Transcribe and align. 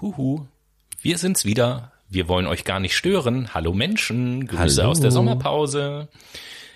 Huhu, 0.00 0.46
wir 1.00 1.16
sind's 1.16 1.44
wieder. 1.44 1.92
Wir 2.08 2.28
wollen 2.28 2.46
euch 2.46 2.64
gar 2.64 2.80
nicht 2.80 2.94
stören. 2.94 3.54
Hallo 3.54 3.72
Menschen, 3.72 4.46
Grüße 4.46 4.82
Hallo. 4.82 4.90
aus 4.90 5.00
der 5.00 5.10
Sommerpause. 5.10 6.08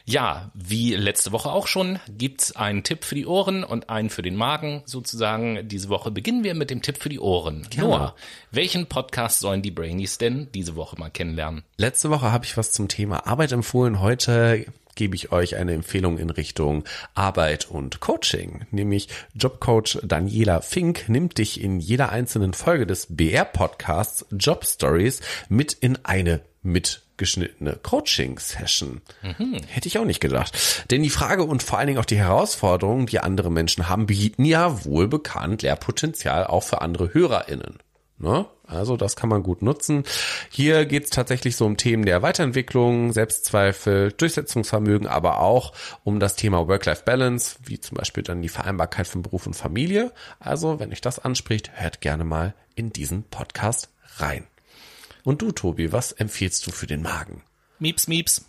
Ja, 0.07 0.51
wie 0.55 0.95
letzte 0.95 1.31
Woche 1.31 1.53
auch 1.53 1.67
schon, 1.67 2.01
gibt's 2.09 2.57
einen 2.57 2.83
Tipp 2.83 3.05
für 3.05 3.15
die 3.15 3.27
Ohren 3.27 3.63
und 3.63 3.91
einen 3.91 4.11
für 4.11 4.23
den 4.23 4.35
Magen 4.35 4.83
sozusagen. 4.87 5.69
Diese 5.69 5.89
Woche 5.89 6.11
beginnen 6.11 6.43
wir 6.43 6.55
mit 6.55 6.71
dem 6.71 6.83
Tipp 6.83 6.97
für 6.97 7.11
die 7.11 7.21
Ohren. 7.21 7.69
Noah, 7.77 8.17
welchen 8.51 8.87
Podcast 8.87 9.41
sollen 9.41 9.63
die 9.63 9.71
Brainies 9.71 10.19
denn 10.19 10.49
diese 10.55 10.75
Woche 10.75 10.99
mal 10.99 11.11
kennenlernen? 11.11 11.63
Letzte 11.77 12.11
Woche 12.11 12.33
habe 12.33 12.47
ich 12.47 12.57
was 12.57 12.73
zum 12.73 12.89
Thema 12.89 13.27
Arbeit 13.27 13.53
empfohlen. 13.53 14.01
Heute 14.01 14.65
gebe 15.01 15.17
ich 15.17 15.33
euch 15.33 15.57
eine 15.57 15.73
Empfehlung 15.73 16.19
in 16.19 16.29
Richtung 16.29 16.85
Arbeit 17.15 17.71
und 17.71 18.01
Coaching. 18.01 18.67
Nämlich 18.71 19.09
Jobcoach 19.33 19.99
Daniela 20.03 20.61
Fink 20.61 21.09
nimmt 21.09 21.39
dich 21.39 21.59
in 21.59 21.81
jeder 21.81 22.11
einzelnen 22.11 22.53
Folge 22.53 22.87
des 22.87 23.07
BR-Podcasts 23.09 24.27
Job 24.31 24.67
Stories 24.67 25.23
mit 25.49 25.73
in 25.73 25.97
eine 26.03 26.43
mitgeschnittene 26.63 27.79
Coaching-Session. 27.83 29.01
Hätte 29.69 29.89
ich 29.89 29.97
auch 29.97 30.05
nicht 30.05 30.21
gedacht. 30.21 30.85
Denn 30.91 31.03
die 31.03 31.09
Frage 31.09 31.45
und 31.45 31.63
vor 31.63 31.79
allen 31.79 31.87
Dingen 31.87 31.99
auch 31.99 32.05
die 32.05 32.19
Herausforderungen, 32.19 33.07
die 33.07 33.21
andere 33.21 33.51
Menschen 33.51 33.89
haben, 33.89 34.05
bieten 34.05 34.45
ja 34.45 34.85
wohl 34.85 35.09
bekannt 35.09 35.63
Lehrpotenzial 35.63 36.47
auch 36.47 36.63
für 36.63 36.83
andere 36.83 37.15
HörerInnen. 37.15 37.79
Ne? 38.21 38.47
Also 38.67 38.99
das 38.99 39.17
kann 39.17 39.31
man 39.31 39.43
gut 39.43 39.63
nutzen. 39.63 40.05
Hier 40.51 40.85
geht 40.85 41.05
es 41.05 41.11
tatsächlich 41.11 41.57
so 41.57 41.65
um 41.65 41.79
Themen 41.79 42.05
der 42.05 42.21
Weiterentwicklung, 42.21 43.13
Selbstzweifel, 43.13 44.13
Durchsetzungsvermögen, 44.13 45.09
aber 45.09 45.41
auch 45.41 45.73
um 46.05 46.21
das 46.21 46.37
Thema 46.37 46.69
Work-Life-Balance, 46.69 47.57
wie 47.65 47.81
zum 47.81 47.97
Beispiel 47.97 48.23
dann 48.23 48.43
die 48.43 48.51
Vereinbarkeit 48.51 49.07
von 49.07 49.23
Beruf 49.23 49.47
und 49.47 49.55
Familie. 49.55 50.13
Also 50.39 50.79
wenn 50.79 50.93
euch 50.93 51.01
das 51.01 51.19
anspricht, 51.19 51.73
hört 51.81 52.03
gerne 52.03 52.25
mal 52.25 52.55
in 52.75 52.93
diesen 52.93 53.23
Podcast 53.23 53.89
rein. 54.19 54.47
Und 55.25 55.41
du, 55.41 55.51
Tobi, 55.51 55.91
was 55.91 56.13
empfiehlst 56.13 56.67
du 56.67 56.71
für 56.71 56.87
den 56.87 57.01
Magen? 57.01 57.43
Mieps, 57.79 58.07
Mieps. 58.07 58.45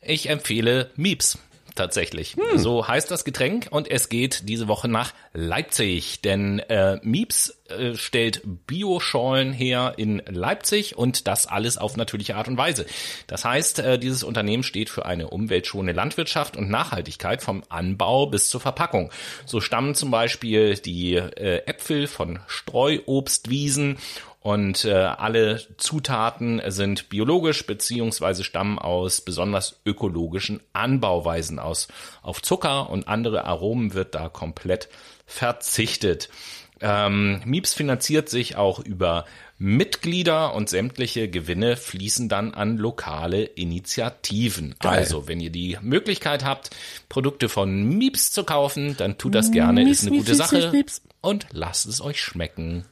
Ich 0.00 0.30
empfehle 0.30 0.90
Mieps. 0.96 1.38
Tatsächlich. 1.74 2.36
So 2.54 2.86
heißt 2.86 3.10
das 3.10 3.24
Getränk 3.24 3.66
und 3.70 3.90
es 3.90 4.08
geht 4.08 4.48
diese 4.48 4.68
Woche 4.68 4.86
nach 4.86 5.12
Leipzig, 5.32 6.20
denn 6.20 6.60
äh, 6.60 7.00
Mieps 7.02 7.58
äh, 7.68 7.96
stellt 7.96 8.42
Bioschollen 8.44 9.52
her 9.52 9.94
in 9.96 10.22
Leipzig 10.28 10.96
und 10.96 11.26
das 11.26 11.48
alles 11.48 11.76
auf 11.76 11.96
natürliche 11.96 12.36
Art 12.36 12.46
und 12.46 12.56
Weise. 12.56 12.86
Das 13.26 13.44
heißt, 13.44 13.80
äh, 13.80 13.98
dieses 13.98 14.22
Unternehmen 14.22 14.62
steht 14.62 14.88
für 14.88 15.04
eine 15.04 15.30
umweltschonende 15.30 15.94
Landwirtschaft 15.94 16.56
und 16.56 16.70
Nachhaltigkeit 16.70 17.42
vom 17.42 17.64
Anbau 17.70 18.26
bis 18.26 18.50
zur 18.50 18.60
Verpackung. 18.60 19.10
So 19.44 19.60
stammen 19.60 19.96
zum 19.96 20.12
Beispiel 20.12 20.74
die 20.74 21.14
äh, 21.16 21.66
Äpfel 21.66 22.06
von 22.06 22.38
Streuobstwiesen 22.46 23.98
und 24.44 24.84
äh, 24.84 24.92
alle 24.92 25.58
Zutaten 25.78 26.60
sind 26.66 27.08
biologisch 27.08 27.66
beziehungsweise 27.66 28.44
stammen 28.44 28.78
aus 28.78 29.22
besonders 29.22 29.80
ökologischen 29.86 30.60
Anbauweisen 30.74 31.58
aus. 31.58 31.88
Auf 32.20 32.42
Zucker 32.42 32.90
und 32.90 33.08
andere 33.08 33.46
Aromen 33.46 33.94
wird 33.94 34.14
da 34.14 34.28
komplett 34.28 34.90
verzichtet. 35.24 36.28
Ähm, 36.82 37.40
Mieps 37.46 37.72
finanziert 37.72 38.28
sich 38.28 38.56
auch 38.56 38.80
über 38.80 39.24
Mitglieder 39.56 40.54
und 40.54 40.68
sämtliche 40.68 41.30
Gewinne 41.30 41.78
fließen 41.78 42.28
dann 42.28 42.52
an 42.52 42.76
lokale 42.76 43.44
Initiativen. 43.44 44.74
Geil. 44.78 44.98
Also, 44.98 45.26
wenn 45.26 45.40
ihr 45.40 45.48
die 45.48 45.78
Möglichkeit 45.80 46.44
habt, 46.44 46.68
Produkte 47.08 47.48
von 47.48 47.82
Mieps 47.96 48.30
zu 48.30 48.44
kaufen, 48.44 48.94
dann 48.98 49.16
tut 49.16 49.34
das 49.34 49.52
gerne, 49.52 49.88
ist 49.88 50.02
eine 50.02 50.10
Mieps, 50.10 50.26
gute 50.26 50.36
Mieps, 50.36 50.50
Sache 50.50 50.84
und 51.22 51.46
lasst 51.52 51.86
es 51.86 52.02
euch 52.02 52.20
schmecken. 52.20 52.82